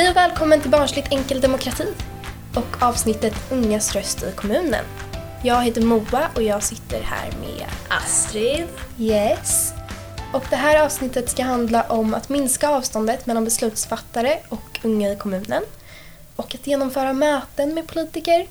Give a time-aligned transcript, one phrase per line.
[0.00, 1.86] Hej och välkommen till Barnsligt enkel demokrati
[2.54, 4.84] och avsnittet Ungas röst i kommunen.
[5.42, 8.66] Jag heter Moa och jag sitter här med Astrid.
[8.98, 9.72] Yes.
[10.32, 15.16] Och det här avsnittet ska handla om att minska avståndet mellan beslutsfattare och unga i
[15.16, 15.62] kommunen
[16.36, 18.46] och att genomföra möten med politiker,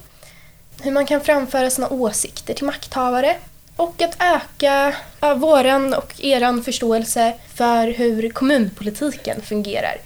[0.81, 3.37] hur man kan framföra sina åsikter till makthavare
[3.75, 9.97] och att öka ja, våran och eran förståelse för hur kommunpolitiken fungerar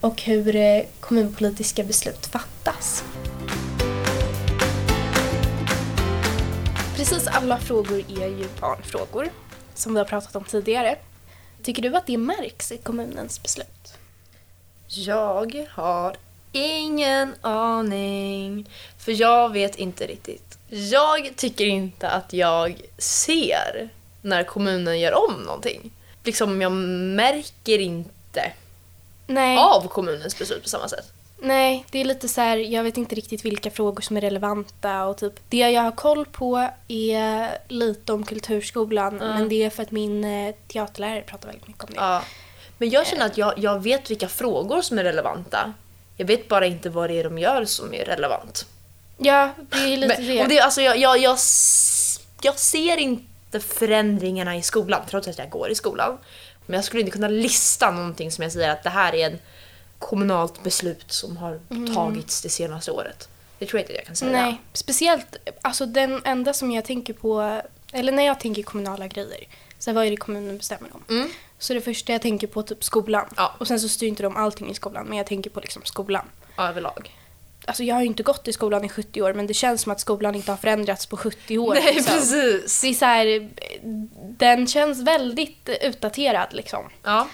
[0.00, 3.04] och hur eh, kommunpolitiska beslut fattas.
[6.96, 9.28] Precis alla frågor är ju barnfrågor,
[9.74, 10.96] som vi har pratat om tidigare.
[11.62, 13.94] Tycker du att det märks i kommunens beslut?
[14.86, 16.16] Jag har
[16.52, 18.70] ingen aning.
[18.98, 20.58] För jag vet inte riktigt.
[20.68, 23.88] Jag tycker inte att jag ser
[24.22, 25.90] när kommunen gör om någonting.
[26.24, 28.52] Liksom, jag märker inte
[29.28, 29.58] Nej.
[29.58, 31.12] av kommunens beslut på samma sätt.
[31.40, 35.04] Nej, det är lite så här, jag vet inte riktigt vilka frågor som är relevanta
[35.04, 39.82] och typ det jag har koll på är lite om kulturskolan men det är för
[39.82, 42.00] att min eh, teaterlärare pratar väldigt mycket om det.
[42.00, 42.22] Ja.
[42.78, 45.72] Men jag känner att jag, jag vet vilka frågor som är relevanta.
[46.16, 48.66] Jag vet bara inte vad det är de gör som är relevant.
[49.18, 50.42] Ja, det är lite Men, det.
[50.42, 51.38] och det alltså, jag, jag, jag,
[52.42, 56.18] jag ser inte förändringarna i skolan, trots att jag går i skolan.
[56.68, 59.38] Men jag skulle inte kunna lista någonting som jag säger att det här är en
[59.98, 61.60] kommunalt beslut som har
[61.94, 63.28] tagits det senaste året.
[63.58, 64.32] Det tror jag inte jag kan säga.
[64.32, 69.48] Nej, speciellt, alltså den enda som jag tänker på, eller när jag tänker kommunala grejer,
[69.78, 71.02] så vad är det kommunen bestämmer om?
[71.08, 71.30] Mm.
[71.58, 73.28] Så det första jag tänker på är typ skolan.
[73.36, 73.54] Ja.
[73.58, 76.24] Och sen så styr inte de allting i skolan, men jag tänker på liksom skolan.
[76.56, 77.14] Ja, överlag.
[77.64, 79.92] Alltså jag har ju inte gått i skolan i 70 år, men det känns som
[79.92, 81.74] att skolan inte har förändrats på 70 år.
[81.74, 82.14] Nej, liksom.
[82.14, 82.80] precis.
[82.80, 83.50] Det är så här,
[84.38, 86.90] den känns väldigt utdaterad liksom.
[87.02, 87.28] Ja.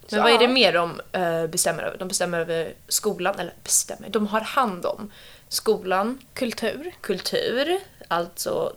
[0.00, 0.50] Men Så, vad är det ja.
[0.50, 1.98] mer de eh, bestämmer över?
[1.98, 5.12] De bestämmer över skolan, eller bestämmer, de har hand om
[5.48, 7.78] skolan, Kultur, kultur,
[8.08, 8.76] alltså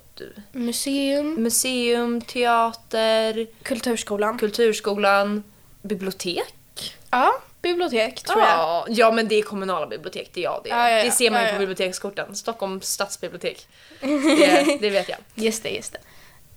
[0.52, 4.38] museum, museum, teater, kulturskolan.
[4.40, 5.44] kulturskolan,
[5.82, 6.96] bibliotek.
[7.12, 8.50] ja, bibliotek tror jag.
[8.50, 10.70] Ja, ja, men det är kommunala bibliotek, det är jag det.
[10.70, 11.04] Ja, ja, ja.
[11.04, 11.60] Det ser man ju Ja, på ja.
[11.60, 12.36] bibliotekskorten.
[12.36, 13.68] Stockholms stadsbibliotek.
[14.02, 15.18] Det, det vet jag.
[15.36, 16.00] Just det, just det.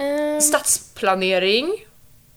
[0.00, 1.86] Ehm, Stadsplanering.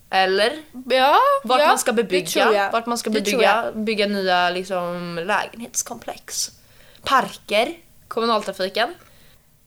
[0.09, 2.69] Eller ja, vart ja, man ska bebygga.
[2.74, 6.51] Vart man ska bebygga, bygga nya liksom, lägenhetskomplex.
[7.03, 7.74] Parker.
[8.07, 8.94] Kommunaltrafiken.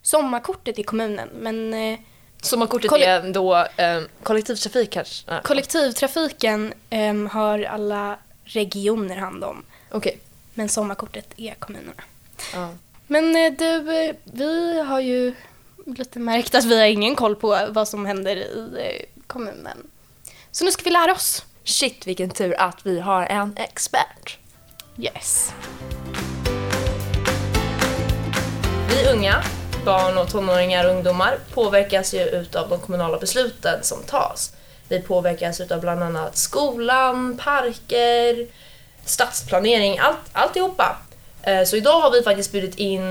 [0.03, 1.99] Sommarkortet i kommunen, men eh,
[2.43, 5.31] Sommarkortet Kolle- är då eh, kollektivtrafik kanske?
[5.34, 5.41] Ja.
[5.43, 9.65] kollektivtrafiken ehm, har alla regioner hand om.
[9.91, 10.19] Okej.
[10.55, 12.03] Men sommarkortet är kommunerna.
[12.55, 12.69] Ja.
[13.07, 15.34] Men eh, du, eh, vi har ju
[15.87, 19.87] lite märkt att vi har ingen koll på vad som händer i eh, kommunen.
[20.51, 21.45] Så nu ska vi lära oss.
[21.65, 24.39] Shit vilken tur att vi har en expert.
[24.99, 25.53] Yes.
[28.89, 29.43] Vi unga,
[29.85, 34.53] barn och tonåringar och ungdomar påverkas ju utav de kommunala besluten som tas.
[34.89, 38.47] Vi påverkas utav bland annat skolan, parker,
[39.05, 40.97] stadsplanering, allt, alltihopa.
[41.47, 43.03] Eh, Så idag har vi faktiskt bjudit in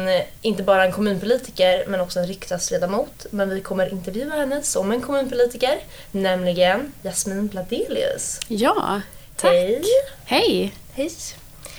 [0.42, 3.26] inte bara en kommunpolitiker men också en riksdagsledamot.
[3.30, 5.80] Men vi kommer intervjua henne som en kommunpolitiker,
[6.12, 8.40] nämligen Jasmin Bladelius.
[8.48, 9.02] Ja,
[9.36, 9.52] tack.
[9.52, 9.84] Hej!
[10.26, 10.74] Hej.
[10.94, 11.12] Hej.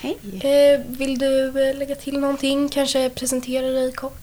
[0.00, 0.16] Hej.
[0.74, 2.68] Eh, vill du eh, lägga till någonting?
[2.68, 4.18] Kanske presentera dig kort?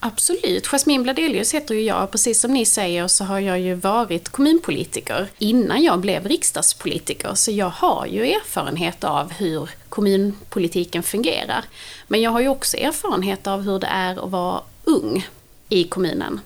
[0.00, 0.66] Absolut.
[0.66, 2.10] Jasmine Bladelius heter ju jag.
[2.10, 7.34] Precis som ni säger så har jag ju varit kommunpolitiker innan jag blev riksdagspolitiker.
[7.34, 11.64] Så jag har ju erfarenhet av hur kommunpolitiken fungerar.
[12.08, 15.26] Men jag har ju också erfarenhet av hur det är att vara ung
[15.68, 16.40] i kommunen.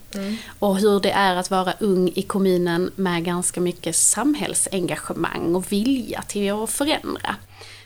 [0.59, 6.23] Och hur det är att vara ung i kommunen med ganska mycket samhällsengagemang och vilja
[6.23, 7.37] till att förändra.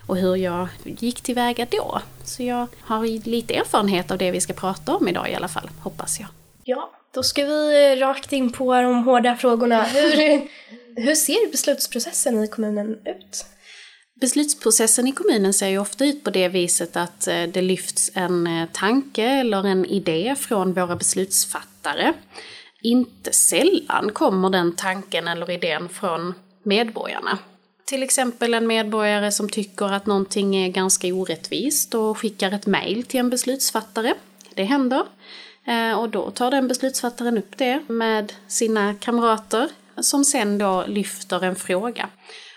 [0.06, 2.00] Och hur jag gick tillväga då.
[2.24, 5.70] Så jag har lite erfarenhet av det vi ska prata om idag i alla fall,
[5.82, 6.28] hoppas jag.
[6.64, 9.82] Ja, då ska vi eh, rakt in på de hårda frågorna.
[9.82, 10.16] Hur,
[10.96, 13.46] hur ser beslutsprocessen i kommunen ut?
[14.20, 18.46] Beslutsprocessen i kommunen ser ju ofta ut på det viset att eh, det lyfts en
[18.46, 22.12] eh, tanke eller en idé från våra beslutsfattare.
[22.82, 27.38] Inte sällan kommer den tanken eller idén från medborgarna.
[27.86, 33.02] Till exempel en medborgare som tycker att någonting är ganska orättvist och skickar ett mejl
[33.02, 34.14] till en beslutsfattare.
[34.54, 35.02] Det händer.
[35.66, 39.68] Eh, och då tar den beslutsfattaren upp det med sina kamrater
[40.00, 42.08] som sen då lyfter en fråga.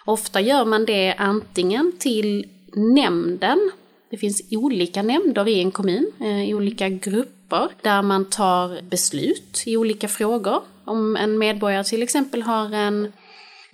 [0.06, 3.72] Ofta gör man det antingen till nämnden,
[4.10, 9.64] det finns olika nämnder i en kommun, eh, i olika grupper där man tar beslut
[9.66, 10.62] i olika frågor.
[10.86, 13.12] Om en medborgare till exempel har en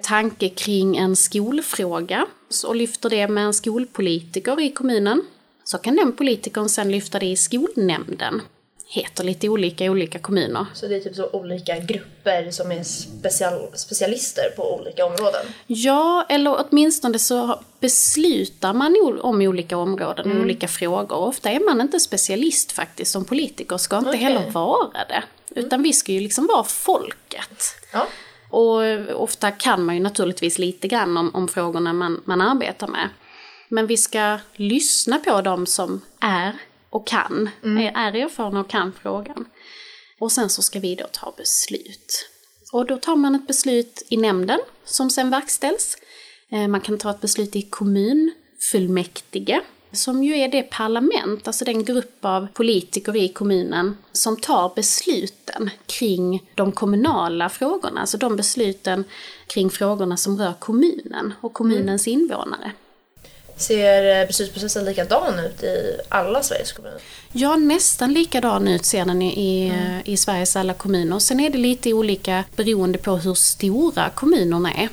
[0.04, 2.26] tanke kring en skolfråga
[2.68, 5.22] och lyfter det med en skolpolitiker i kommunen
[5.64, 8.42] så kan den politikern sen lyfta det i skolnämnden.
[8.88, 10.66] Heter lite olika i olika kommuner.
[10.74, 15.46] Så det är typ så olika grupper som är special, specialister på olika områden?
[15.68, 20.44] Ja, eller åtminstone så beslutar man om olika områden och mm.
[20.44, 21.18] olika frågor.
[21.18, 24.22] Ofta är man inte specialist faktiskt som politiker, ska inte okay.
[24.22, 25.24] heller vara det.
[25.56, 27.64] Utan vi ska ju liksom vara folket.
[27.94, 28.08] Ja.
[28.56, 28.82] Och
[29.22, 33.10] ofta kan man ju naturligtvis lite grann om, om frågorna man, man arbetar med.
[33.70, 36.56] Men vi ska lyssna på dem som är
[36.90, 37.96] och kan, mm.
[37.96, 39.46] är erfarna och kan frågan.
[40.20, 42.30] Och sen så ska vi då ta beslut.
[42.74, 45.98] Och då tar man ett beslut i nämnden som sen verkställs.
[46.52, 49.62] Eh, man kan ta ett beslut i kommunfullmäktige
[49.96, 55.70] som ju är det parlament, alltså den grupp av politiker i kommunen som tar besluten
[55.86, 59.04] kring de kommunala frågorna, alltså de besluten
[59.48, 62.20] kring frågorna som rör kommunen och kommunens mm.
[62.22, 62.72] invånare.
[63.58, 67.02] Ser eh, beslutsprocessen likadan ut i alla Sveriges kommuner?
[67.32, 70.02] Ja, nästan likadan ut ser den i, mm.
[70.06, 71.20] i Sveriges alla kommuner.
[71.20, 74.90] Sen är det lite olika beroende på hur stora kommunerna är.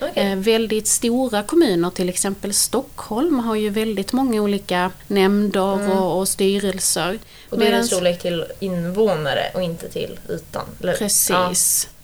[0.00, 0.32] Okay.
[0.32, 5.90] Eh, väldigt stora kommuner, till exempel Stockholm, har ju väldigt många olika nämnder mm.
[5.90, 7.18] och, och, styrelser.
[7.50, 10.64] Och då är det storlek till invånare och inte till ytan?
[10.80, 10.92] Eller?
[10.92, 11.88] Precis.
[11.90, 11.94] Ja.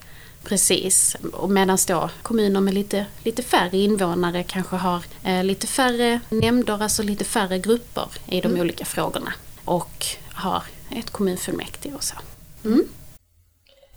[0.43, 1.15] Precis,
[1.49, 7.03] medan då kommuner med lite, lite färre invånare kanske har eh, lite färre nämnder, alltså
[7.03, 8.61] lite färre grupper i de mm.
[8.61, 9.33] olika frågorna.
[9.65, 12.15] Och har ett kommunfullmäktige och så.
[12.65, 12.87] Mm.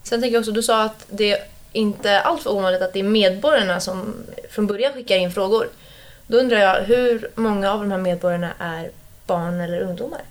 [0.02, 1.38] Sen tänker jag också, du sa att det
[1.72, 4.14] inte alltför ovanligt att det är medborgarna som
[4.50, 5.68] från början skickar in frågor.
[6.26, 8.90] Då undrar jag, hur många av de här medborgarna är
[9.26, 10.22] barn eller ungdomar?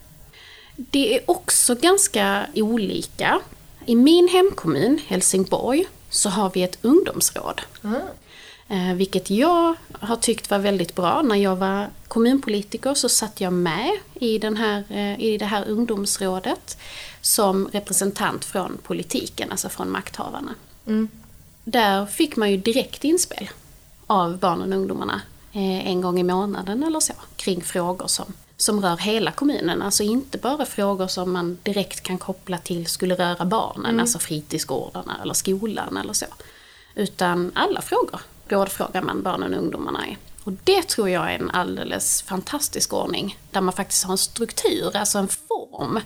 [0.75, 3.39] Det är också ganska olika.
[3.85, 7.61] I min hemkommun, Helsingborg, så har vi ett ungdomsråd.
[7.83, 8.97] Mm.
[8.97, 11.21] vilket jag har tyckt var väldigt bra.
[11.21, 15.65] När jag var kommunpolitiker så satt jag med i, den här, eh, i det här
[15.67, 16.77] ungdomsrådet
[17.21, 20.53] som representant från politiken, alltså från makthavarna.
[20.87, 21.09] Mm.
[21.69, 23.49] Där fick man ju direkt inspel
[24.07, 25.21] av barnen och ungdomarna
[25.53, 29.81] eh, en gång i månaden eller så kring frågor som som rör hela kommunen.
[29.81, 33.99] Alltså inte bara frågor som man direkt kan koppla till skulle röra barnen, mm.
[33.99, 36.25] alltså fritidsgårdarna eller skolan eller så.
[36.95, 40.17] Utan alla frågor rådfrågar man barnen och ungdomarna i.
[40.43, 44.95] Och det tror jag är en alldeles fantastisk ordning, där man faktiskt har en struktur,
[44.95, 45.99] alltså en form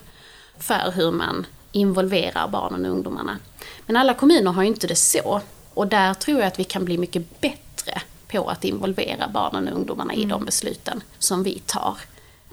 [0.60, 3.38] för hur man involverar barnen och ungdomarna.
[3.86, 5.42] Men alla kommuner har ju inte det så.
[5.74, 9.76] Och där tror jag att vi kan bli mycket bättre på att involvera barnen och
[9.76, 10.28] ungdomarna mm.
[10.28, 11.98] i de besluten som vi tar.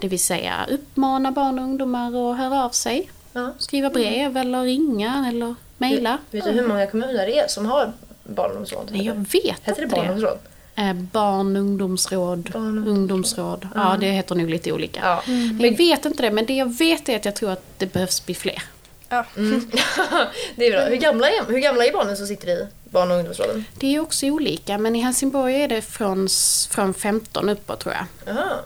[0.01, 3.11] Det vill säga uppmana barn och ungdomar att höra av sig.
[3.33, 3.53] Ja.
[3.59, 4.37] Skriva brev mm.
[4.37, 6.19] eller ringa eller mejla.
[6.31, 7.93] Vet du hur många kommuner det är som har
[8.25, 8.89] barnungdomsråd?
[8.93, 10.39] Nej, jag vet Heter det barnungdomsråd?
[10.77, 13.69] Eh, barn, ungdomsråd, barn, ungdomsråd.
[13.75, 15.01] Ja, det heter nog lite olika.
[15.03, 15.23] Ja.
[15.27, 15.61] Mm.
[15.61, 18.27] Jag vet inte det, men det jag vet är att jag tror att det behövs
[18.27, 18.63] bli fler.
[19.09, 19.25] Ja.
[19.37, 19.71] Mm.
[20.57, 20.85] det är bra.
[20.85, 23.65] Hur gamla, är, hur gamla är barnen som sitter i barn och ungdomsråden?
[23.79, 26.29] Det är också olika, men i Helsingborg är det från,
[26.71, 28.35] från 15 uppåt tror jag.
[28.37, 28.65] Aha.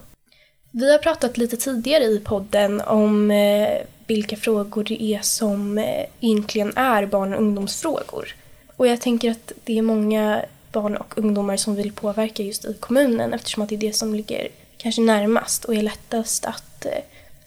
[0.71, 3.69] Vi har pratat lite tidigare i podden om eh,
[4.07, 8.35] vilka frågor det är som eh, egentligen är barn och ungdomsfrågor.
[8.77, 12.75] Och jag tänker att det är många barn och ungdomar som vill påverka just i
[12.75, 17.03] kommunen eftersom att det är det som ligger kanske närmast och är lättast att eh,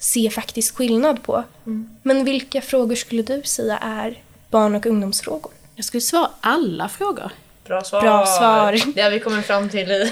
[0.05, 1.43] se faktisk skillnad på.
[1.65, 1.89] Mm.
[2.03, 5.51] Men vilka frågor skulle du säga är barn och ungdomsfrågor?
[5.75, 7.31] Jag skulle svara alla frågor.
[7.67, 8.01] Bra svar.
[8.01, 8.93] Bra svar.
[8.95, 10.11] Det har vi kommit fram till i,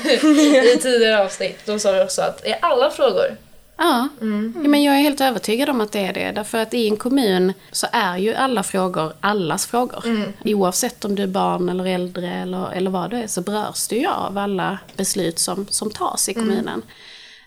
[0.76, 1.60] i tidigare avsnitt.
[1.66, 3.38] Då sa vi också att är alla frågor
[3.78, 4.08] Ja.
[4.22, 4.54] Mm.
[4.64, 6.32] ja, men jag är helt övertygad om att det är det.
[6.32, 10.06] Därför att i en kommun så är ju alla frågor allas frågor.
[10.06, 10.34] Mm.
[10.46, 13.96] Oavsett om du är barn eller äldre eller, eller vad du är så berörs du
[13.96, 16.44] ju av alla beslut som, som tas i mm.
[16.44, 16.74] kommunen.
[16.74, 16.88] Mm.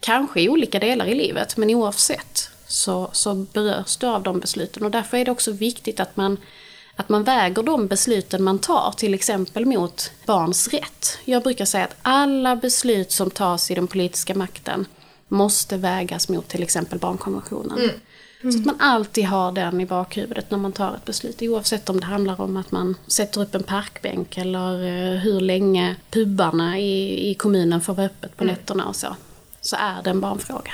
[0.00, 4.84] Kanske i olika delar i livet, men oavsett så, så berörs du av de besluten.
[4.84, 6.38] Och därför är det också viktigt att man
[6.98, 11.18] att man väger de besluten man tar, till exempel mot barns rätt.
[11.24, 14.86] Jag brukar säga att alla beslut som tas i den politiska makten
[15.28, 17.78] måste vägas mot till exempel barnkonventionen.
[17.78, 17.90] Mm.
[18.40, 18.52] Mm.
[18.52, 21.42] Så att man alltid har den i bakhuvudet när man tar ett beslut.
[21.42, 25.96] Oavsett om det handlar om att man sätter upp en parkbänk eller eh, hur länge
[26.10, 28.54] pubarna i, i kommunen får vara öppet på mm.
[28.54, 29.16] nätterna och så.
[29.66, 30.72] Så är det en barnfråga.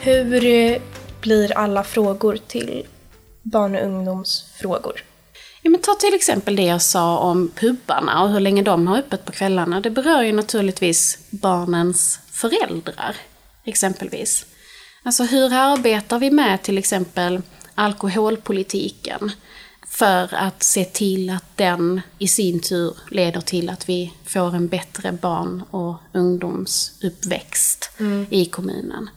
[0.00, 0.80] Hur
[1.20, 2.86] blir alla frågor till
[3.42, 5.04] barn och ungdomsfrågor?
[5.62, 8.98] Ja, men ta till exempel det jag sa om pubarna och hur länge de har
[8.98, 9.80] öppet på kvällarna.
[9.80, 13.16] Det berör ju naturligtvis barnens föräldrar,
[13.64, 14.46] exempelvis.
[15.04, 17.42] Alltså hur arbetar vi med till exempel
[17.74, 19.30] alkoholpolitiken?
[20.02, 24.68] För att se till att den i sin tur leder till att vi får en
[24.68, 27.90] bättre barn och ungdomsuppväxt
[28.30, 29.10] i kommunen.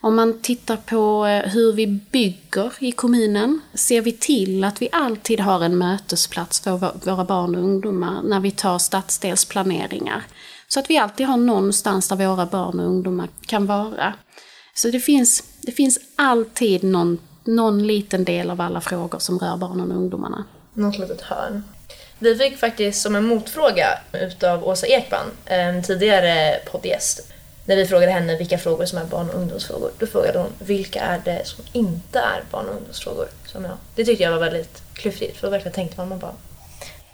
[0.00, 4.88] Om man tittar på eh, hur vi bygger i kommunen, ser vi till att vi
[4.92, 10.22] alltid har en mötesplats för vå- våra barn och ungdomar när vi tar stadsdelsplaneringar.
[10.68, 14.14] Så att vi alltid har någonstans där våra barn och ungdomar kan vara.
[14.74, 19.56] Så det finns, det finns alltid någon, någon liten del av alla frågor som rör
[19.56, 20.44] barnen och ungdomarna.
[20.74, 21.64] Något litet hörn.
[22.18, 27.32] Vi fick faktiskt som en motfråga utav Åsa Ekman, en tidigare poddgäst,
[27.64, 29.90] när vi frågade henne vilka frågor som är barn och ungdomsfrågor.
[29.98, 33.26] Då frågade hon vilka är det som inte är barn och ungdomsfrågor?
[33.46, 33.76] Som jag.
[33.94, 36.34] Det tyckte jag var väldigt klyftigt, för då verkligen tänkte man, man bara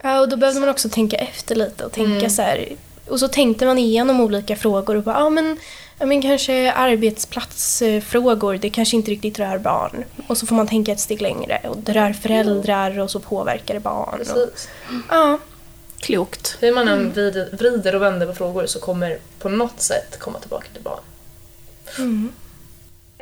[0.03, 2.69] Ja, och då behövde man också tänka efter lite och tänka så här.
[3.09, 5.59] Och så tänkte man igenom olika frågor och bara, ja men,
[6.03, 10.05] ja, men kanske arbetsplatsfrågor, det kanske inte riktigt rör barn.
[10.27, 13.75] Och så får man tänka ett steg längre och det rör föräldrar och så påverkar
[13.75, 14.21] det barn.
[14.21, 14.69] Och, precis.
[15.11, 15.39] ja,
[16.01, 16.57] Klokt.
[16.61, 20.39] Hur man än vrider, vrider och vänder på frågor så kommer på något sätt komma
[20.39, 21.01] tillbaka till barn.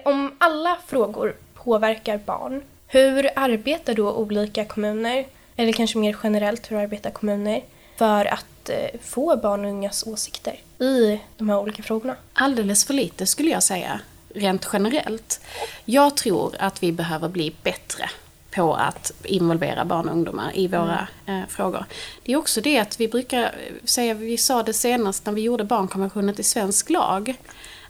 [0.05, 6.77] Om alla frågor påverkar barn, hur arbetar då olika kommuner, eller kanske mer generellt, hur
[6.77, 7.63] arbetar kommuner
[8.01, 12.17] för att eh, få barn och ungas åsikter i de här olika frågorna?
[12.33, 14.01] Alldeles för lite skulle jag säga,
[14.35, 15.41] rent generellt.
[15.85, 18.11] Jag tror att vi behöver bli bättre
[18.55, 21.85] på att involvera barn och ungdomar i våra eh, frågor.
[22.23, 23.55] Det är också det att vi brukar
[23.85, 27.35] säga, vi sa det senast när vi gjorde barnkonventionen till svensk lag,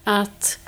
[0.04, 0.58] att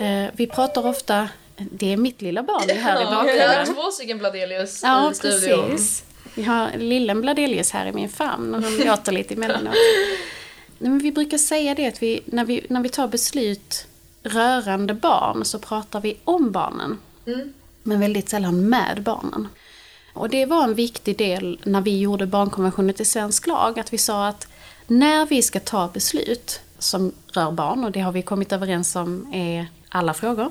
[0.00, 3.74] eh, vi pratar ofta, det är mitt lilla barn här i jag har bakgrunden.
[3.74, 5.70] två stycken Bladelius Ja, i studion.
[5.70, 6.04] precis.
[6.34, 9.74] Vi har lillen Bladelius här i min famn och han låter lite emellanåt.
[10.78, 13.86] Nej, men vi brukar säga det att vi när, vi, när vi tar beslut
[14.22, 16.98] rörande barn så pratar vi om barnen.
[17.82, 19.48] Men väldigt sällan med barnen.
[20.12, 23.98] Och det var en viktig del när vi gjorde barnkonventionen till svensk lag, att vi
[23.98, 24.48] sa att
[24.86, 29.32] när vi ska ta beslut som rör barn, och det har vi kommit överens om
[29.32, 30.50] är alla frågor,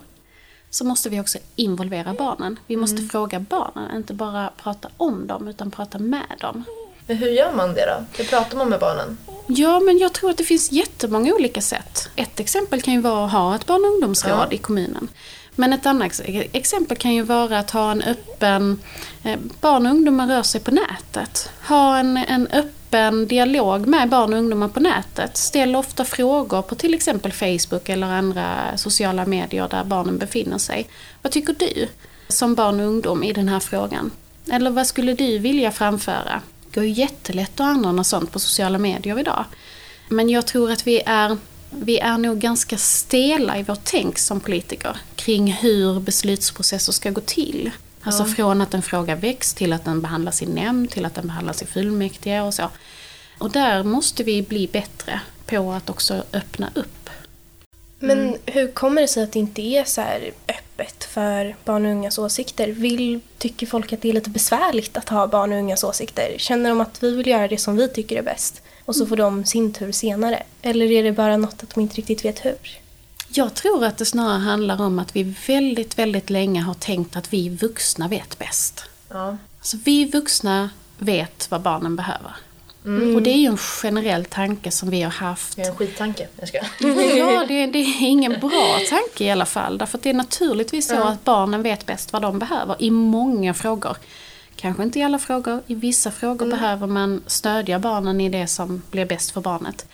[0.74, 2.60] så måste vi också involvera barnen.
[2.68, 6.64] Vi måste fråga barnen, inte bara prata om dem, utan prata med dem.
[7.08, 8.06] Men hur gör man det då?
[8.18, 9.18] Hur pratar man med barnen?
[9.48, 12.10] Ja, men jag tror att det finns jättemånga olika sätt.
[12.16, 14.52] Ett exempel kan ju vara att ha ett barn och ungdomsråd Ja.
[14.52, 15.08] i kommunen.
[15.56, 18.80] Men ett annat exempel kan ju vara att ha en öppen...
[19.24, 21.50] Eh, barn och ungdomar rör sig på nätet.
[21.68, 25.38] Ha en, en öppen dialog med barn och ungdomar på nätet.
[25.38, 30.88] Ställ ofta frågor på till exempel Facebook eller andra sociala medier där barnen befinner sig.
[31.22, 31.88] Vad tycker du
[32.28, 34.12] som barn och ungdom i den här frågan?
[34.52, 36.42] Eller vad skulle du vilja framföra?
[36.66, 39.46] Det går ju jättelätt att anordna sånt på sociala medier idag.
[40.10, 41.38] Men jag tror att vi är,
[41.82, 47.22] vi är nog ganska stela i vårt tänk som politiker kring hur beslutsprocesser ska gå
[47.22, 47.72] till.
[48.02, 51.28] Alltså från att en fråga väcks till att den behandlas i nämnd, till att den
[51.28, 52.70] behandlas i fullmäktige och så.
[53.38, 57.10] Och där måste vi bli bättre på att också öppna upp.
[58.00, 61.92] Men hur kommer det sig att det inte är så här öppet för barn och
[61.92, 62.68] ungas åsikter?
[62.68, 66.36] Vill, tycker folk att det är lite besvärligt att ha barn och ungas åsikter?
[66.38, 68.62] Känner de att vi vill göra det som vi tycker är bäst?
[68.86, 70.44] Och så får de sin tur senare?
[70.62, 72.58] Eller är det bara något att de inte riktigt vet hur?
[73.30, 77.34] Jag tror att det snarare handlar om att vi väldigt, väldigt länge har tänkt att
[77.34, 78.84] vi vuxna vet bäst.
[79.10, 79.38] Ja.
[79.60, 82.36] Alltså vi vuxna vet vad barnen behöver.
[83.16, 85.56] Och det är ju en generell tanke som vi har haft.
[85.56, 86.28] Det är en skittanke.
[86.40, 86.58] Jag ska.
[87.18, 89.78] Ja, det, det är ingen bra tanke i alla fall.
[89.78, 93.54] Därför att det är naturligtvis så att barnen vet bäst vad de behöver i många
[93.54, 93.98] frågor.
[94.56, 98.82] Kanske inte i alla frågor, i vissa frågor behöver man stödja barnen i det som
[98.92, 99.86] blir bäst för barnet.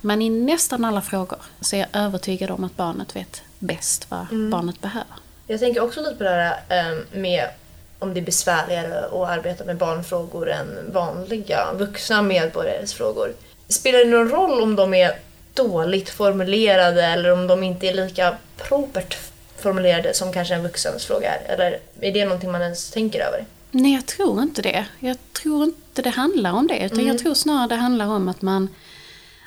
[0.00, 4.50] Men i nästan alla frågor så är jag övertygad om att barnet vet bäst vad
[4.50, 5.14] barnet behöver.
[5.46, 7.48] Jag tänker också lite på det här eh, med
[7.98, 13.32] om det är besvärligare att arbeta med barnfrågor än vanliga vuxna medborgares frågor.
[13.68, 15.18] Spelar det någon roll om de är
[15.54, 19.18] dåligt formulerade eller om de inte är lika propert
[19.56, 21.54] formulerade som kanske en vuxens fråga är?
[21.54, 23.44] Eller är det någonting man ens tänker över?
[23.70, 24.86] Nej, jag tror inte det.
[24.98, 26.78] Jag tror inte det handlar om det.
[26.84, 28.68] Utan jag tror snarare det handlar om att man,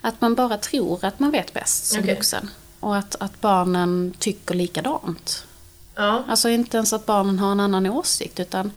[0.01, 2.15] att man bara tror att man vet bäst som Okej.
[2.15, 2.49] vuxen.
[2.79, 5.45] Och att, att barnen tycker likadant.
[5.95, 8.71] Ja, Alltså inte ens att barnen har en annan åsikt utan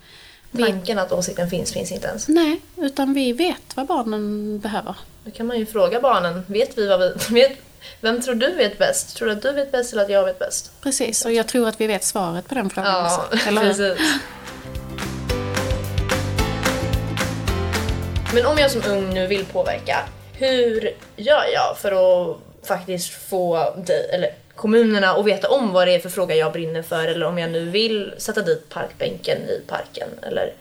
[0.51, 2.29] vi, tanken att åsikten finns finns inte ens.
[2.29, 4.97] nej, utan vi vet vad barnen behöver.
[5.25, 7.15] Då kan man ju fråga barnen, vet vi vad vi...
[7.35, 7.59] Vet,
[8.01, 9.17] vem tror du vet bäst?
[9.17, 10.73] Tror du att du vet bäst eller att jag vet bäst?
[10.81, 13.49] Precis, och jag tror att vi vet svaret på den frågan Ja, också.
[13.49, 14.07] Eller precis.
[18.35, 19.97] Men om jag som ung nu vill påverka,
[20.33, 25.95] hur gör jag för att faktiskt få dig, eller kommunerna att veta om vad det
[25.95, 29.63] är för fråga jag brinner för eller om jag nu vill sätta dit parkbänken i
[29.67, 30.53] parken eller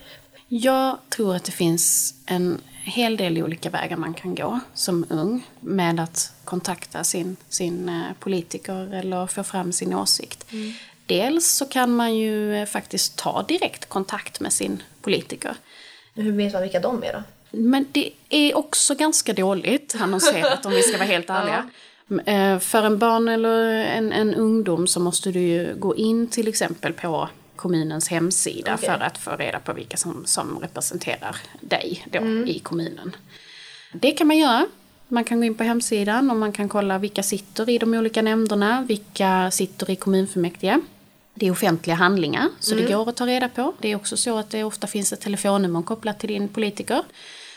[0.47, 5.47] Jag tror att det finns en hel del olika vägar man kan gå som ung
[5.59, 10.51] med att kontakta sin, sin eh, politiker eller få fram sin åsikt.
[10.51, 10.73] Mm.
[11.05, 15.55] Dels så kan man ju eh, faktiskt ta direkt kontakt med sin politiker.
[16.13, 17.23] Hur vet man vilka de är då?
[17.55, 21.69] Men det är också ganska dåligt annonserat om vi ska vara helt ärliga.
[22.07, 22.21] ja.
[22.25, 26.47] Eh, för en barn eller en, en ungdom så måste du ju gå in till
[26.47, 28.85] exempel på kommunens hemsida okay.
[28.85, 32.47] för att få reda på vilka som, som representerar dig då mm.
[32.47, 33.15] i kommunen.
[33.91, 34.65] Det kan man göra.
[35.07, 38.21] Man kan gå in på hemsidan och man kan kolla vilka sitter i de olika
[38.21, 40.79] nämnderna, vilka sitter i kommunfullmäktige.
[41.33, 42.85] Det är offentliga handlingar, så mm.
[42.85, 43.73] det går att ta reda på.
[43.79, 47.03] Det är också så att det ofta finns ett telefonnummer kopplat till din politiker.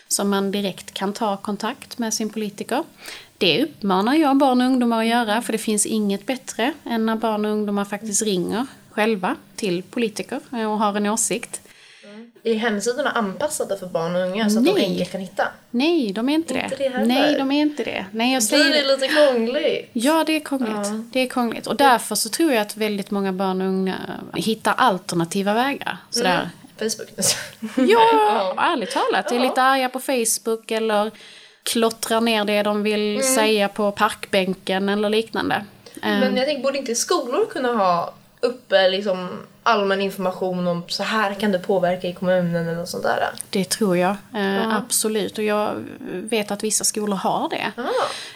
[0.09, 2.85] Så man direkt kan ta kontakt med sin politiker.
[3.39, 7.17] Det uppmanar jag barn och ungdomar att göra, för det finns inget bättre än när
[7.17, 11.61] barn och ungdomar faktiskt ringer själva till politiker och har en åsikt.
[12.05, 12.31] Mm.
[12.45, 14.75] Är hemsidorna anpassade för barn och unga så att Nej.
[14.75, 15.49] de enkelt kan hitta?
[15.71, 16.89] Nej, de är inte, inte det.
[16.89, 18.07] det Nej, de är inte det.
[18.13, 18.71] Nej, jag säger...
[18.71, 19.91] Det lite krångligt?
[19.93, 20.75] Ja, det är krångligt.
[20.75, 21.03] Ja.
[21.13, 21.67] Det är krångligt.
[21.67, 23.97] Och därför så tror jag att väldigt många barn och unga
[24.35, 25.97] hittar alternativa vägar.
[26.11, 26.35] Sådär.
[26.35, 26.49] Mm.
[26.79, 27.09] Facebook?
[27.77, 29.33] ja, ärligt talat.
[29.33, 31.11] är lite arga på Facebook eller
[31.63, 33.23] klottrar ner det de vill mm.
[33.23, 35.65] säga på parkbänken eller liknande.
[36.03, 39.29] Men jag tänker, borde inte skolor kunna ha uppe liksom
[39.63, 43.31] allmän information om så här kan det påverka i kommunen eller något sånt där?
[43.51, 45.39] Det tror jag, eh, absolut.
[45.39, 47.73] Och jag vet att vissa skolor har det.
[47.77, 47.89] Ah.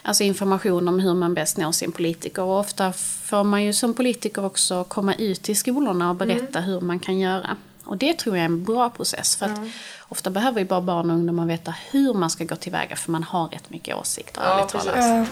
[0.02, 2.42] Alltså information om hur man bäst når sin politiker.
[2.42, 2.92] Och ofta
[3.24, 6.70] får man ju som politiker också komma ut till skolorna och berätta mm.
[6.70, 7.56] hur man kan göra.
[7.84, 9.36] Och det tror jag är en bra process.
[9.36, 9.70] För att mm.
[10.08, 13.22] ofta behöver ju bara barn och ungdomar veta hur man ska gå tillväga för man
[13.22, 15.28] har rätt mycket åsikter, ja, talat.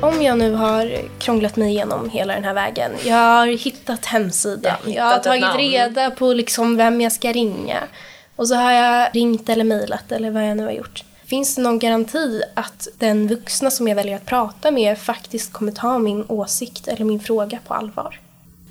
[0.00, 2.92] Om jag nu har krånglat mig igenom hela den här vägen.
[3.04, 4.76] Jag har hittat hemsidan.
[4.84, 7.78] Jag, jag har tagit reda på liksom vem jag ska ringa.
[8.36, 11.04] Och så har jag ringt eller mejlat eller vad jag nu har gjort.
[11.24, 15.72] Finns det någon garanti att den vuxna som jag väljer att prata med faktiskt kommer
[15.72, 18.20] ta min åsikt eller min fråga på allvar?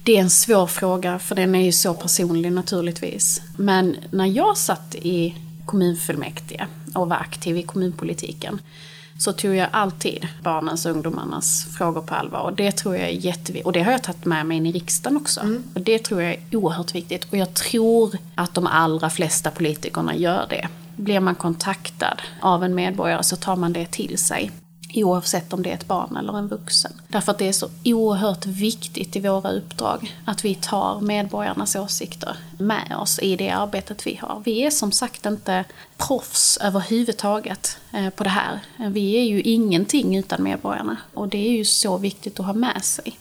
[0.05, 3.41] Det är en svår fråga för den är ju så personlig naturligtvis.
[3.57, 5.35] Men när jag satt i
[5.65, 8.59] kommunfullmäktige och var aktiv i kommunpolitiken
[9.17, 12.39] så tog jag alltid barnens och ungdomarnas frågor på allvar.
[12.39, 13.65] Och det tror jag är jätteviktigt.
[13.65, 15.41] Och det har jag tagit med mig in i riksdagen också.
[15.41, 15.63] Mm.
[15.73, 17.27] Och det tror jag är oerhört viktigt.
[17.31, 20.67] Och jag tror att de allra flesta politikerna gör det.
[20.95, 24.51] Blir man kontaktad av en medborgare så tar man det till sig.
[24.93, 26.91] Oavsett om det är ett barn eller en vuxen.
[27.07, 32.37] Därför att det är så oerhört viktigt i våra uppdrag att vi tar medborgarnas åsikter
[32.57, 34.41] med oss i det arbetet vi har.
[34.45, 35.63] Vi är som sagt inte
[35.97, 38.59] proffs överhuvudtaget eh, på det här.
[38.77, 42.85] Vi är ju ingenting utan medborgarna och det är ju så viktigt att ha med
[42.85, 43.19] sig.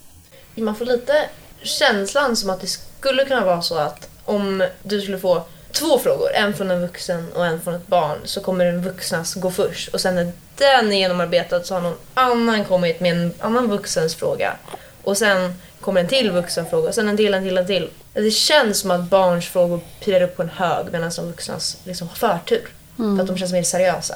[0.54, 1.28] Man får lite
[1.62, 6.32] känslan som att det skulle kunna vara så att om du skulle få två frågor,
[6.35, 9.88] en från en vuxen och en från ett barn, så kommer den vuxnas gå först.
[9.88, 14.14] Och sen när den är genomarbetad så har någon annan kommit med en annan vuxens
[14.14, 14.56] fråga.
[15.02, 17.90] Och sen kommer en till vuxen fråga, och sen en till, en till, en till.
[18.12, 22.08] Det känns som att barns frågor pirar upp på en hög medan de vuxnas liksom
[22.08, 22.68] har förtur.
[22.98, 23.16] Mm.
[23.16, 24.14] För att de känns mer seriösa.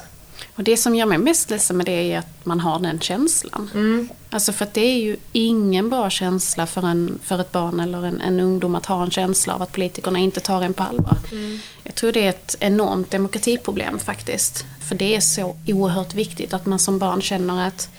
[0.57, 3.69] Och det som gör mig mest ledsen med det är att man har den känslan.
[3.73, 4.09] Mm.
[4.29, 8.05] Alltså för att det är ju ingen bra känsla för, en, för ett barn eller
[8.05, 11.17] en, en ungdom att ha en känsla av att politikerna inte tar en på allvar.
[11.31, 11.59] Mm.
[11.83, 14.65] Jag tror det är ett enormt demokratiproblem faktiskt.
[14.87, 17.89] För det är så oerhört viktigt att man som barn känner att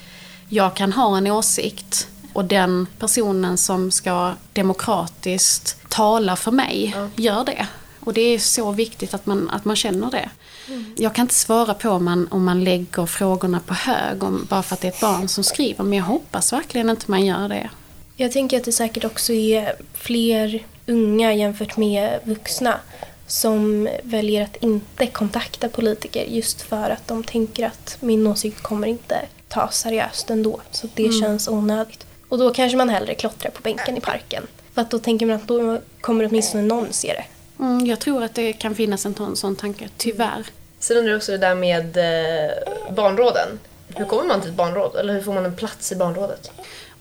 [0.48, 7.10] jag kan ha en åsikt och den personen som ska demokratiskt tala för mig mm.
[7.16, 7.66] gör det.
[8.00, 10.30] Och det är så viktigt att man, att man känner det.
[10.68, 10.94] Mm.
[10.96, 14.62] Jag kan inte svara på om man, om man lägger frågorna på hög om, bara
[14.62, 17.48] för att det är ett barn som skriver, men jag hoppas verkligen inte man gör
[17.48, 17.70] det.
[18.16, 22.80] Jag tänker att det säkert också är fler unga jämfört med vuxna
[23.26, 28.86] som väljer att inte kontakta politiker just för att de tänker att min åsikt kommer
[28.86, 30.60] inte tas seriöst ändå.
[30.70, 31.20] Så det mm.
[31.20, 32.06] känns onödigt.
[32.28, 34.46] Och då kanske man hellre klottrar på bänken i parken.
[34.74, 37.24] För att då tänker man att då kommer åtminstone någon se det.
[37.60, 40.46] Mm, jag tror att det kan finnas en sån tanke, tyvärr.
[40.78, 43.48] Sen undrar jag också det där med eh, barnråden.
[43.94, 44.96] Hur kommer man till ett barnråd?
[44.96, 46.50] Eller hur får man en plats i barnrådet?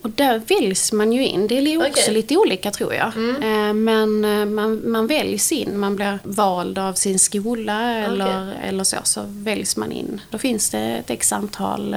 [0.02, 1.46] Och där väljs man ju in.
[1.46, 2.14] Det är också okay.
[2.14, 3.16] lite olika tror jag.
[3.16, 3.42] Mm.
[3.42, 5.78] Eh, men eh, man, man väljs in.
[5.78, 8.68] Man blir vald av sin skola eller, okay.
[8.68, 8.96] eller så.
[9.04, 10.20] Så väljs man in.
[10.30, 11.96] Då finns det ett x antal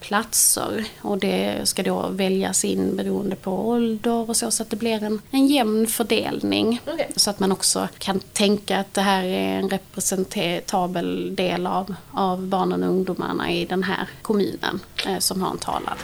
[0.00, 4.76] platser och det ska då väljas in beroende på ålder och så, så att det
[4.76, 6.80] blir en, en jämn fördelning.
[6.94, 7.06] Okay.
[7.16, 12.46] Så att man också kan tänka att det här är en representabel del av, av
[12.46, 15.98] barnen och ungdomarna i den här kommunen eh, som har en talad.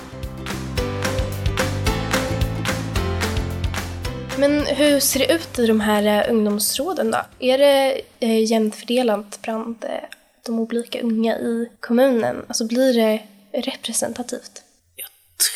[4.39, 7.19] Men hur ser det ut i de här eh, ungdomsråden då?
[7.39, 9.91] Är det eh, jämnt fördelat bland eh,
[10.47, 12.45] de olika unga i kommunen?
[12.49, 13.23] Alltså blir det
[13.57, 14.63] representativt?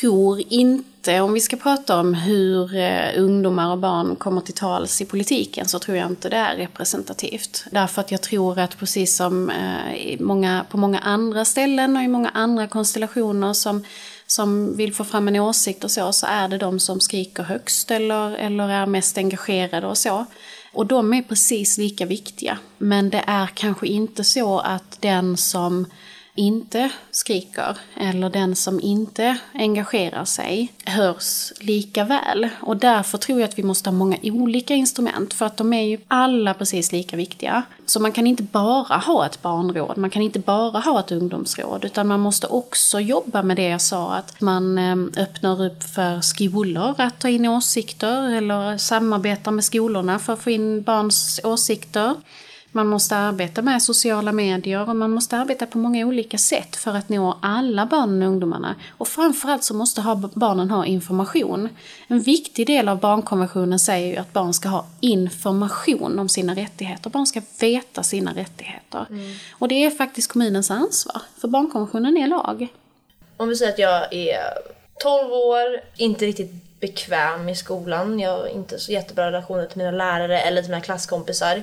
[0.01, 5.01] tror inte, om vi ska prata om hur eh, ungdomar och barn kommer till tals
[5.01, 7.65] i politiken, så tror jag inte det är representativt.
[7.71, 12.09] Därför att jag tror att precis som eh, många, på många andra ställen och i
[12.09, 13.85] många andra konstellationer som,
[14.27, 17.91] som vill få fram en åsikt och så, så är det de som skriker högst
[17.91, 20.27] eller, eller är mest engagerade och så.
[20.73, 22.59] Och de är precis lika viktiga.
[22.79, 25.87] Men det är kanske inte så att den som
[26.41, 32.49] inte skriker eller den som inte engagerar sig hörs lika väl.
[32.61, 35.83] Och därför tror jag att vi måste ha många olika instrument för att de är
[35.83, 37.63] ju alla precis lika viktiga.
[37.87, 41.85] Så man kan inte bara ha ett barnråd, man kan inte bara ha ett ungdomsråd
[41.85, 46.21] utan man måste också jobba med det jag sa att man eh, öppnar upp för
[46.21, 52.15] skolor att ta in åsikter eller samarbetar med skolorna för att få in barns åsikter.
[52.73, 56.95] Man måste arbeta med sociala medier och man måste arbeta på många olika sätt för
[56.95, 58.75] att nå alla barnen och ungdomarna.
[58.91, 61.69] Och framförallt så måste ha, barnen ha information.
[62.09, 67.11] En viktig del av barnkonventionen säger ju att barn ska ha information om sina rättigheter.
[67.11, 69.07] Barn ska veta sina rättigheter.
[69.11, 69.35] Mm.
[69.53, 72.69] Och det är faktiskt kommunens ansvar, för barnkonventionen är lag.
[73.37, 74.41] Om vi säger att jag är
[75.03, 79.91] 12 år, inte riktigt bekväm i skolan, jag har inte så jättebra relationer till mina
[79.91, 81.63] lärare eller till mina klasskompisar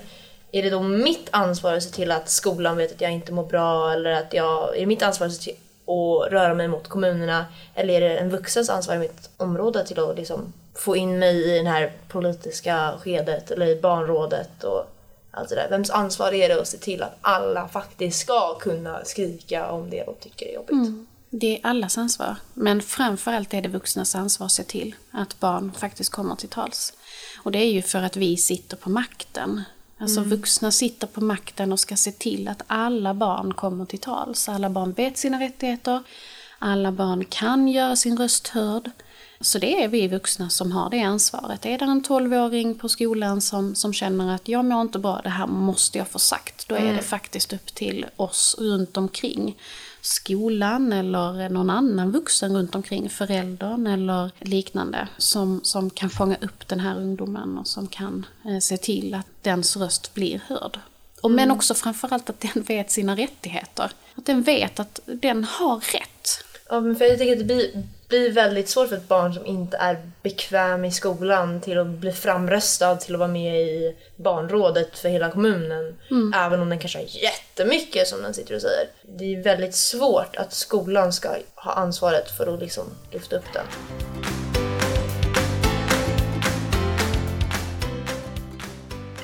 [0.52, 3.46] är det då mitt ansvar att se till att skolan vet att jag inte mår
[3.46, 5.48] bra eller att jag, är det mitt ansvar att,
[5.88, 10.00] att röra mig mot kommunerna eller är det en vuxens ansvar i mitt område till
[10.00, 14.94] att liksom få in mig i det här politiska skedet eller i barnrådet och
[15.32, 15.70] allt det där.
[15.70, 20.04] Vems ansvar är det att se till att alla faktiskt ska kunna skrika om det
[20.04, 20.72] de tycker är jobbigt?
[20.72, 21.08] Mm.
[21.30, 22.36] Det är allas ansvar.
[22.54, 26.94] Men framförallt är det vuxnas ansvar att se till att barn faktiskt kommer till tals.
[27.44, 29.64] Och det är ju för att vi sitter på makten.
[29.98, 30.30] Alltså mm.
[30.30, 34.50] vuxna sitter på makten och ska se till att alla barn kommer till tals.
[34.50, 36.04] Alla barn vet sina rättigheter.
[36.60, 38.92] Alla barn kan göra sin röst hörd.
[39.42, 41.66] Så det är vi vuxna som har det ansvaret.
[41.66, 45.30] Är det en 12-åring på skolan som, som känner att jag mår inte bra, det
[45.30, 46.68] här måste jag få sagt.
[46.68, 46.96] Då är mm.
[46.96, 49.58] det faktiskt upp till oss runt omkring
[50.08, 56.68] skolan eller någon annan vuxen runt omkring, föräldern eller liknande, som, som kan fånga upp
[56.68, 60.80] den här ungdomen och som kan eh, se till att dens röst blir hörd.
[61.22, 61.36] Och, mm.
[61.36, 63.92] Men också framförallt att den vet sina rättigheter.
[64.16, 66.44] Att den vet att den har rätt.
[66.70, 69.46] Ja, men för jag tänker att det blir, blir väldigt svårt för ett barn som
[69.46, 74.98] inte är bekväm i skolan till att bli framröstad till att vara med i barnrådet
[74.98, 75.96] för hela kommunen.
[76.12, 76.34] Mm.
[76.36, 78.88] Även om den kanske har jättemycket som den sitter och säger.
[79.18, 83.66] Det är väldigt svårt att skolan ska ha ansvaret för att liksom lyfta upp den.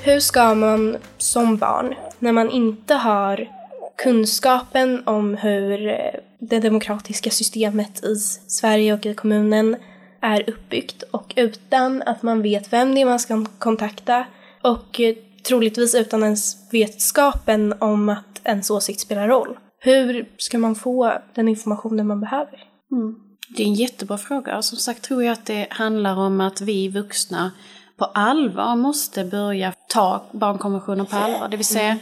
[0.02, 3.48] Hur ska man som barn, när man inte har
[3.96, 9.76] kunskapen om hur eh, det demokratiska systemet i Sverige och i kommunen
[10.20, 14.26] är uppbyggt och utan att man vet vem det är man ska kontakta
[14.62, 15.14] och eh,
[15.48, 19.58] troligtvis utan ens vetskapen om att ens åsikt spelar roll.
[19.78, 22.64] Hur ska man få den informationen man behöver?
[22.92, 23.14] Mm.
[23.56, 24.62] Det är en jättebra fråga.
[24.62, 27.50] Som sagt tror jag att det handlar om att vi vuxna
[27.96, 31.48] på allvar måste börja ta barnkonventionen på allvar.
[31.48, 31.98] Det vill säga, mm.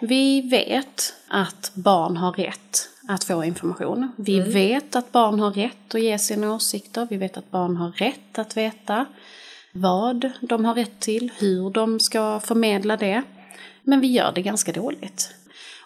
[0.00, 4.12] vi vet att barn har rätt att få information.
[4.16, 4.50] Vi mm.
[4.50, 7.06] vet att barn har rätt att ge sina åsikter.
[7.10, 9.06] Vi vet att barn har rätt att veta
[9.72, 13.22] vad de har rätt till, hur de ska förmedla det.
[13.82, 15.34] Men vi gör det ganska dåligt.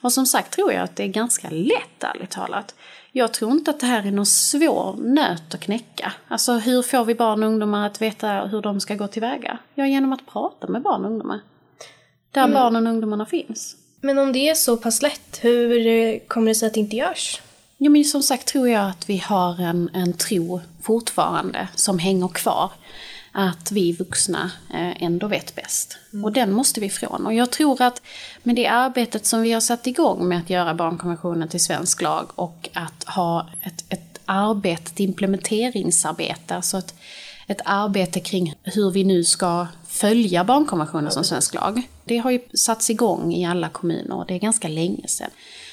[0.00, 2.74] Och som sagt tror jag att det är ganska lätt, ärligt talat.
[3.12, 6.12] Jag tror inte att det här är någon svår nöt att knäcka.
[6.28, 9.59] Alltså hur får vi barn och ungdomar att veta hur de ska gå tillväga?
[9.74, 11.40] Ja, genom att prata med barn och ungdomar.
[12.31, 12.54] Där mm.
[12.54, 13.76] barnen och ungdomarna finns.
[14.00, 17.40] Men om det är så pass lätt, hur kommer det sig att det inte görs?
[17.78, 22.28] Ja, men som sagt tror jag att vi har en, en tro fortfarande som hänger
[22.28, 22.72] kvar.
[23.32, 25.98] Att vi vuxna eh, ändå vet bäst.
[26.12, 26.24] Mm.
[26.24, 27.26] Och den måste vi ifrån.
[27.26, 28.02] Och jag tror att
[28.42, 32.30] med det arbetet som vi har satt igång med att göra barnkonventionen till svensk lag
[32.34, 36.94] och att ha ett, ett arbete, ett implementeringsarbete, alltså ett,
[37.46, 39.66] ett arbete kring hur vi nu ska
[40.00, 41.82] följa barnkonventionen som svensk lag.
[42.04, 45.30] Det har ju satts igång i alla kommuner och det är ganska länge sedan.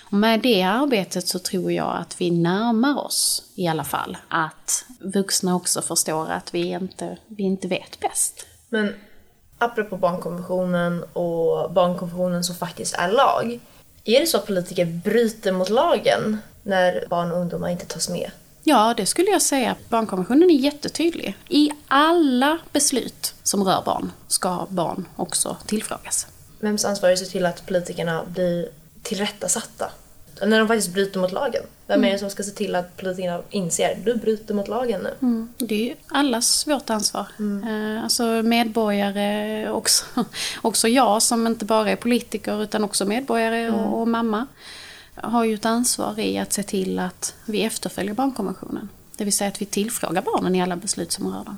[0.10, 4.86] Och med det arbetet så tror jag att vi närmar oss i alla fall att
[5.00, 8.46] vuxna också förstår att vi inte, vi inte vet bäst.
[8.70, 8.94] Men
[9.58, 13.60] apropå barnkonventionen och barnkonventionen som faktiskt är lag.
[14.04, 18.32] Är det så att politiker bryter mot lagen när barn och ungdomar inte tas med
[18.68, 19.76] Ja, det skulle jag säga.
[19.90, 21.38] Barnkonventionen är jättetydlig.
[21.50, 26.28] I alla beslut som rör barn ska barn också tillfrågas.
[26.60, 28.70] Vems ansvar är det att se till att politikerna blir
[29.04, 29.92] tillrättasatta?
[30.42, 31.64] När de faktiskt bryter mot lagen.
[31.88, 35.02] Vem är det som ska se till att politikerna inser att du bryter mot lagen
[35.02, 35.14] nu?
[35.22, 35.54] Mm.
[35.58, 37.28] Det är ju allas vårt ansvar.
[37.40, 38.04] Mm.
[38.04, 40.06] Alltså medborgare, också,
[40.62, 43.76] också jag som inte bara är politiker utan också medborgare mm.
[43.76, 44.48] och, och mamma
[45.16, 48.90] har ju ett ansvar i att se till att vi efterföljer barnkonventionen.
[49.18, 51.58] Det vill säga att vi tillfrågar barnen i alla beslut som rör dem.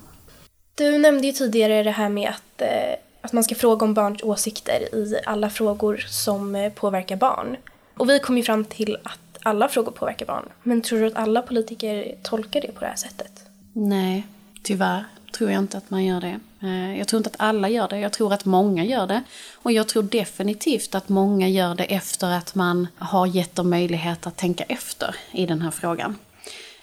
[0.76, 4.24] Du nämnde ju tidigare det här med att, eh, att man ska fråga om barns
[4.24, 7.58] åsikter i alla frågor som eh, påverkar barn.
[7.93, 10.50] Och vi kom ju fram till att alla frågor påverkar barn.
[10.63, 13.32] Men tror du att alla politiker tolkar det på det här sättet?
[13.74, 14.28] Nej,
[14.63, 15.06] tyvärr
[15.38, 16.39] tror jag inte att man gör det.
[16.62, 19.23] Eh, jag tror inte att alla gör det, jag tror att många gör det.
[19.54, 24.28] Och jag tror definitivt att många gör det efter att man har gett dem möjlighet
[24.28, 26.15] att tänka efter i den här frågan.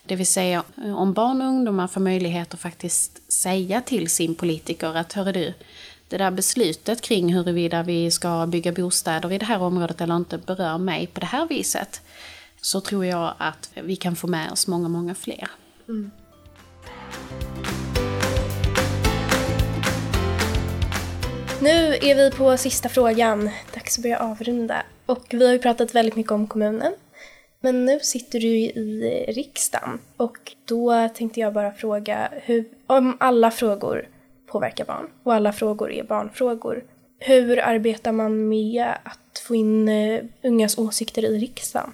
[0.07, 4.35] Det vill säga eh, om barn och ungdomar får möjlighet att faktiskt säga till sin
[4.35, 5.55] politiker att hörru du,
[6.09, 10.39] det där beslutet kring huruvida vi ska bygga bostäder i det här området eller inte
[10.39, 12.01] berör mig på det här viset.
[12.61, 15.49] Så tror jag att vi kan få med oss många, många fler.
[15.89, 16.11] Mm.
[21.65, 23.51] Nu är vi på sista frågan.
[23.75, 24.83] Dags att börja avrunda.
[25.07, 26.95] Och vi har ju pratat väldigt mycket om kommunen.
[27.61, 33.51] Men nu sitter du i riksdagen och då tänkte jag bara fråga hur, om alla
[33.51, 34.09] frågor
[34.53, 36.85] påverkar barn och alla frågor är barnfrågor.
[37.19, 41.93] Hur arbetar man med att få in eh, ungas åsikter i riksdagen?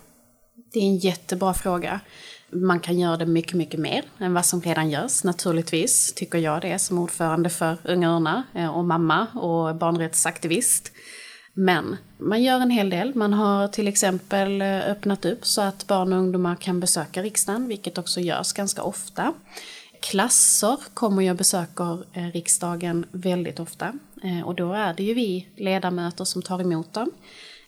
[0.72, 2.00] Det är en jättebra fråga.
[2.52, 6.62] Man kan göra det mycket, mycket mer än vad som redan görs naturligtvis, tycker jag
[6.62, 10.92] det som ordförande för Unga Örnar eh, och mamma och barnrättsaktivist.
[11.54, 13.14] Men man gör en hel del.
[13.14, 17.68] Man har till exempel eh, öppnat upp så att barn och ungdomar kan besöka riksdagen,
[17.68, 19.32] vilket också görs ganska ofta.
[20.02, 23.92] Klasser kommer jag besöker eh, riksdagen väldigt ofta
[24.44, 27.10] och då är det ju vi ledamöter som tar emot dem.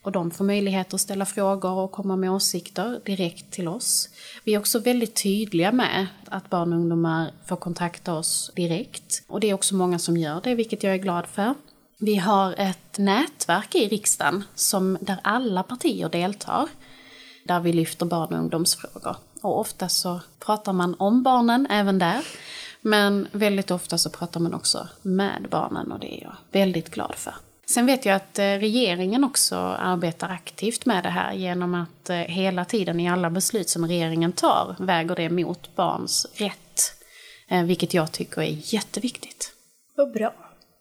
[0.02, 4.08] Och de får möjlighet att ställa frågor och komma med åsikter direkt till oss.
[4.44, 9.22] Vi är också väldigt tydliga med att barn och ungdomar får kontakta oss direkt.
[9.26, 11.54] Och det är också många som gör det, vilket jag är glad för.
[11.98, 16.68] Vi har ett nätverk i riksdagen som, där alla partier deltar.
[17.44, 19.16] Där vi lyfter barn och ungdomsfrågor.
[19.42, 22.26] Och ofta så pratar man om barnen även där.
[22.80, 27.14] Men väldigt ofta så pratar man också med barnen och det är jag väldigt glad
[27.14, 27.34] för.
[27.72, 32.16] Sen vet jag att eh, regeringen också arbetar aktivt med det här genom att eh,
[32.16, 36.94] hela tiden i alla beslut som regeringen tar väger det mot barns rätt.
[37.48, 39.52] Eh, vilket jag tycker är jätteviktigt.
[39.96, 40.35] Vad bra.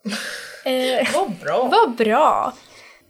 [0.65, 1.69] eh, vad bra.
[1.71, 2.53] Vad bra.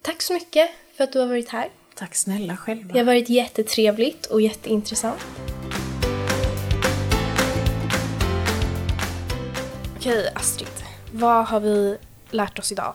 [0.02, 1.70] Tack så mycket för att du har varit här.
[1.96, 2.94] Tack snälla själva.
[2.94, 5.26] Det har varit jättetrevligt och jätteintressant.
[9.98, 11.98] Okej Astrid, vad har vi
[12.32, 12.94] lärt oss idag?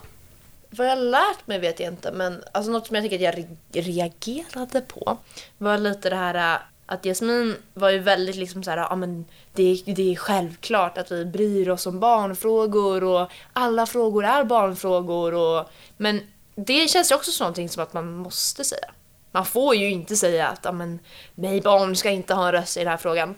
[0.69, 3.35] Vad jag har lärt mig vet jag inte, men alltså något som jag tycker att
[3.71, 5.17] jag reagerade på
[5.57, 9.25] var lite det här äh, att Jasmin var ju väldigt liksom så här, ja men
[9.53, 15.33] det, det är självklart att vi bryr oss om barnfrågor och alla frågor är barnfrågor
[15.33, 16.21] och men
[16.55, 18.91] det känns ju också som någonting som att man måste säga.
[19.31, 20.99] Man får ju inte säga att ja men
[21.35, 23.35] nej barn ska inte ha en röst i den här frågan.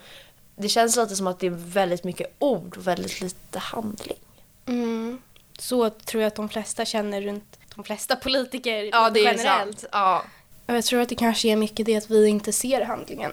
[0.55, 4.19] Det känns lite som att det är väldigt mycket ord och väldigt lite handling.
[4.65, 5.21] Mm.
[5.62, 9.78] Så tror jag att de flesta känner runt de flesta politiker ja, det generellt.
[9.78, 9.86] Är sant.
[9.91, 10.24] Ja.
[10.65, 13.32] Jag tror att det kanske är mycket det att vi inte ser handlingen.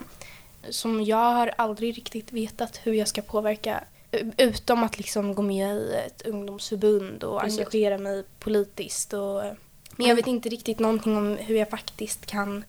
[0.69, 3.85] Som jag har aldrig riktigt vetat hur jag ska påverka
[4.37, 7.59] utom att liksom gå med i ett ungdomsförbund och Precis.
[7.59, 9.13] engagera mig politiskt.
[9.13, 9.43] Och,
[9.97, 12.65] men jag vet inte riktigt någonting om hur jag faktiskt kan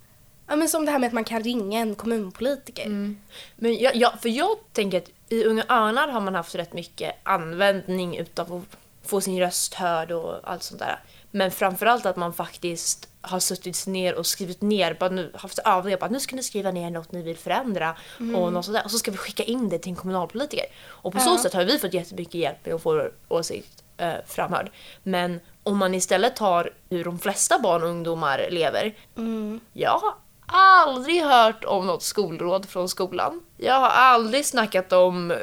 [0.49, 2.85] Ja men som det här med att man kan ringa en kommunpolitiker.
[2.85, 3.17] Mm.
[3.55, 7.15] Men jag, jag, för jag tänker att i Unga Örnar har man haft rätt mycket
[7.23, 8.65] användning utav
[9.07, 10.99] få sin röst hörd och allt sånt där.
[11.31, 15.97] Men framförallt att man faktiskt har suttit ner och skrivit ner, bara nu, haft övningar
[15.97, 18.35] på att nu ska ni skriva ner något ni vill förändra mm.
[18.35, 18.85] och något sånt där.
[18.85, 20.65] Och så ska vi skicka in det till en kommunalpolitiker.
[20.85, 21.23] Och på ja.
[21.23, 24.71] så sätt har vi fått jättemycket hjälp med att få vår åsikt eh, framhörd.
[25.03, 28.95] Men om man istället tar hur de flesta barn och ungdomar lever.
[29.17, 29.59] Mm.
[29.85, 30.13] Har
[30.47, 33.41] aldrig hört om något skolråd från skolan.
[33.57, 35.37] Jag har aldrig snackat om eh,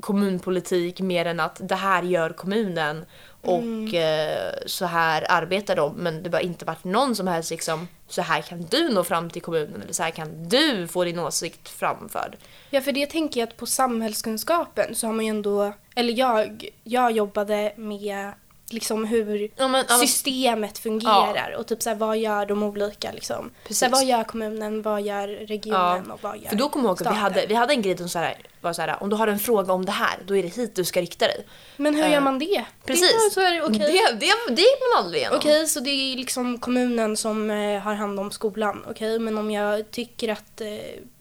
[0.00, 3.04] kommunpolitik mer än att det här gör kommunen
[3.42, 3.94] och mm.
[3.94, 5.92] eh, så här arbetar de.
[5.92, 9.30] Men det har inte varit någon som helst liksom så här kan du nå fram
[9.30, 12.36] till kommunen eller så här kan du få din åsikt framförd.
[12.70, 16.68] Ja, för det tänker jag att på samhällskunskapen så har man ju ändå, eller jag,
[16.84, 18.32] jag jobbade med
[18.72, 23.12] liksom hur Ja, men, ja, systemet fungerar och typ så här, vad gör de olika
[23.12, 23.50] liksom.
[23.62, 23.78] Precis.
[23.78, 27.00] Så här, vad gör kommunen, vad gör regionen och vad gör För då kommer jag
[27.00, 29.10] ihåg att vi hade, vi hade en grej som så här, var så här, om
[29.10, 31.46] du har en fråga om det här, då är det hit du ska rikta dig.
[31.76, 32.64] Men hur Eh, gör man det?
[32.84, 33.34] Precis.
[33.34, 33.78] Det är okej.
[33.78, 35.38] Det, det, det gick man aldrig igenom.
[35.38, 38.84] Okej, så det är liksom kommunen som eh, har hand om skolan.
[38.90, 40.68] Okej, men om jag tycker att eh,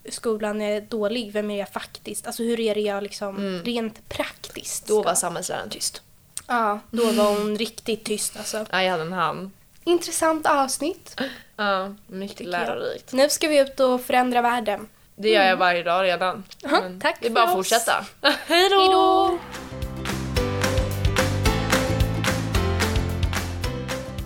[0.10, 2.28] skolan är dålig, vem är jag faktiskt?
[2.28, 5.02] Alltså hur är det jag liksom rent praktiskt Mm.
[5.02, 6.02] Då var samhällsläraren tyst.
[6.50, 8.66] Ja, då var hon riktigt tyst alltså.
[8.72, 9.52] Ja, jag hade en han.
[9.84, 11.22] Intressant avsnitt.
[11.56, 12.62] Ja, mycket tycker jag.
[12.62, 13.14] lärorikt.
[13.14, 14.88] Nu ska vi ut och förändra världen.
[15.16, 16.44] Det gör jag varje dag redan.
[16.62, 17.56] Jaha, Men tack Det är för bara att oss.
[17.56, 18.06] fortsätta.
[18.48, 18.80] Hej då!
[18.80, 19.40] Hejdå!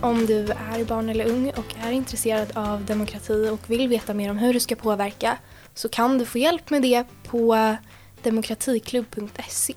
[0.02, 4.30] Om du är barn eller ung och är intresserad av demokrati och vill veta mer
[4.32, 5.38] om hur du ska påverka
[5.74, 7.76] så kan du få hjälp med det på
[8.22, 9.74] demokratiklubb.se.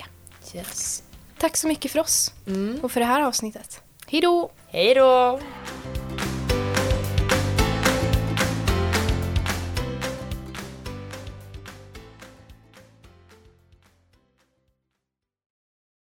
[0.55, 1.03] Yes.
[1.39, 2.33] Tack så mycket för oss
[2.83, 3.81] och för det här avsnittet.
[4.07, 4.51] Hej då!
[4.69, 5.41] Hej då!